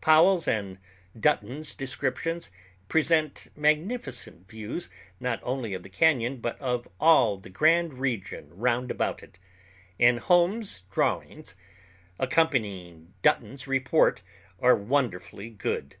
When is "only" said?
5.42-5.74